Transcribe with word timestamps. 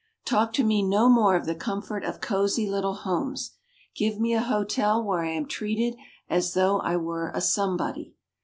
Talk 0.25 0.51
to 0.53 0.63
me 0.63 0.81
no 0.81 1.07
more 1.09 1.35
of 1.35 1.45
the 1.45 1.53
comfort 1.53 2.03
of 2.03 2.19
cozy 2.21 2.67
little 2.67 2.95
homes. 2.95 3.51
Give 3.95 4.19
me 4.19 4.33
a 4.33 4.41
hotel 4.41 5.03
where 5.03 5.23
I 5.23 5.29
am 5.29 5.45
treated 5.45 5.95
as 6.27 6.55
though 6.55 6.79
I 6.79 6.97
were 6.97 7.29
a 7.35 7.39
Somebody. 7.39 8.15